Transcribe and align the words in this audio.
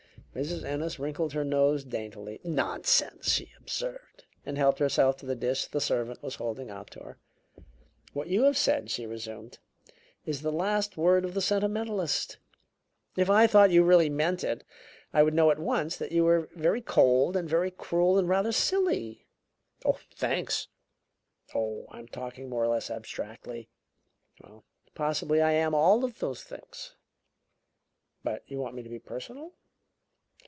Mrs. 0.33 0.63
Ennis 0.63 0.97
wrinkled 0.97 1.33
her 1.33 1.43
nose 1.43 1.83
daintily. 1.83 2.39
"Nonsense!" 2.45 3.33
she 3.33 3.51
observed, 3.59 4.23
and 4.45 4.57
helped 4.57 4.79
herself 4.79 5.17
to 5.17 5.25
the 5.25 5.35
dish 5.35 5.65
the 5.67 5.81
servant 5.81 6.23
was 6.23 6.35
holding 6.35 6.69
out 6.71 6.89
to 6.91 7.01
her. 7.01 7.17
"What 8.13 8.29
you 8.29 8.43
have 8.43 8.57
said," 8.57 8.89
she 8.89 9.05
resumed, 9.05 9.59
"is 10.25 10.41
the 10.41 10.49
last 10.53 10.95
word 10.95 11.25
of 11.25 11.33
the 11.33 11.41
sentimentalist. 11.41 12.37
If 13.17 13.29
I 13.29 13.45
thought 13.45 13.71
you 13.71 13.83
really 13.83 14.07
meant 14.09 14.41
it, 14.41 14.63
I 15.11 15.21
would 15.21 15.33
know 15.33 15.51
at 15.51 15.59
once 15.59 15.97
that 15.97 16.13
you 16.13 16.23
were 16.23 16.47
very 16.55 16.81
cold 16.81 17.35
and 17.35 17.49
very 17.49 17.69
cruel 17.69 18.17
and 18.17 18.29
rather 18.29 18.53
silly." 18.53 19.27
"Thanks!" 20.15 20.69
"Oh, 21.53 21.87
I'm 21.91 22.07
talking 22.07 22.47
more 22.47 22.63
or 22.63 22.69
less 22.69 22.89
abstractly." 22.89 23.67
"Well, 24.41 24.63
possibly 24.95 25.41
I 25.41 25.51
am 25.51 25.75
all 25.75 26.05
of 26.05 26.19
those 26.19 26.41
things." 26.41 26.95
"But 28.23 28.43
you 28.47 28.59
want 28.59 28.75
me 28.75 28.83
to 28.83 28.89
be 28.89 28.97
personal?" 28.97 29.55